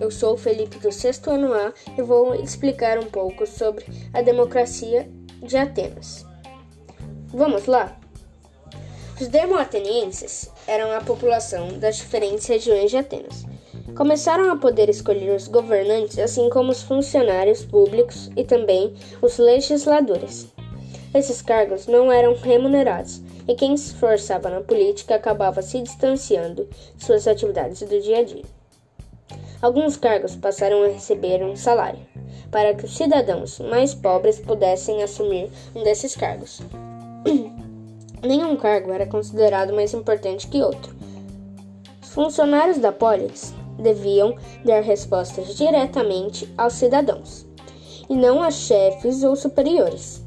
[0.00, 5.08] Eu sou Felipe do sexto ano A e vou explicar um pouco sobre a democracia
[5.40, 6.26] de Atenas.
[7.28, 7.96] Vamos lá?
[9.20, 13.44] Os demo-atenienses eram a população das diferentes regiões de Atenas.
[13.94, 20.48] Começaram a poder escolher os governantes, assim como os funcionários públicos e também os legisladores.
[21.14, 27.04] Esses cargos não eram remunerados e quem se esforçava na política acabava se distanciando de
[27.04, 28.59] suas atividades do dia a dia.
[29.62, 32.00] Alguns cargos passaram a receber um salário,
[32.50, 36.62] para que os cidadãos mais pobres pudessem assumir um desses cargos.
[38.22, 40.96] Nenhum cargo era considerado mais importante que outro.
[42.02, 47.46] Os funcionários da polis deviam dar respostas diretamente aos cidadãos,
[48.08, 50.24] e não a chefes ou superiores.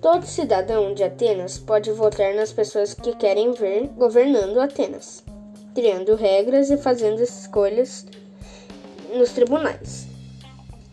[0.00, 5.24] Todo cidadão de Atenas pode votar nas pessoas que querem ver governando Atenas,
[5.78, 8.04] criando regras e fazendo escolhas
[9.14, 10.08] nos tribunais.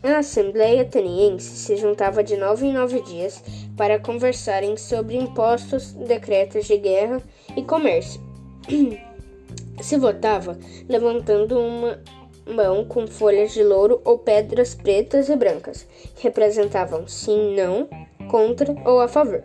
[0.04, 3.44] A Assembleia Ateniense se juntava de nove em nove dias
[3.76, 7.20] para conversarem sobre impostos, decretos de guerra
[7.58, 8.22] e comércio.
[9.82, 10.56] se votava
[10.88, 12.00] levantando uma
[12.46, 17.90] mão com folhas de louro ou pedras pretas e brancas, que representavam sim, não
[18.30, 19.44] contra ou a favor.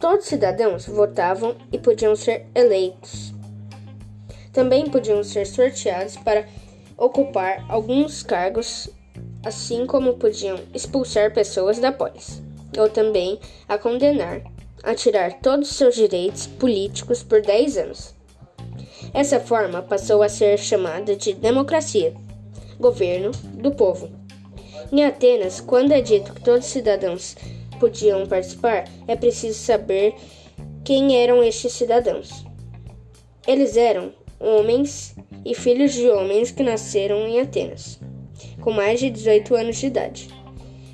[0.00, 3.33] Todos os cidadãos votavam e podiam ser eleitos.
[4.54, 6.48] Também podiam ser sorteados para
[6.96, 8.88] ocupar alguns cargos,
[9.44, 12.42] assim como podiam expulsar pessoas da polis,
[12.78, 13.38] ou também
[13.68, 14.40] a condenar
[14.84, 18.14] a tirar todos os seus direitos políticos por 10 anos.
[19.12, 22.14] Essa forma passou a ser chamada de democracia,
[22.78, 24.10] governo do povo.
[24.92, 27.34] Em Atenas, quando é dito que todos os cidadãos
[27.80, 30.14] podiam participar, é preciso saber
[30.84, 32.44] quem eram estes cidadãos.
[33.46, 34.12] Eles eram
[34.44, 37.98] homens e filhos de homens que nasceram em Atenas,
[38.60, 40.28] com mais de 18 anos de idade,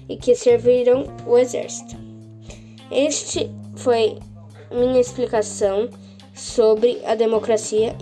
[0.09, 1.97] e que serviram o exército.
[2.91, 4.19] Este foi
[4.71, 5.89] minha explicação
[6.35, 7.97] sobre a democracia